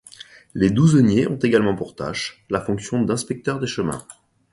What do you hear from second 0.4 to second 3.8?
Les douzeniers ont également pour tâche, la fonction d'inspecteur des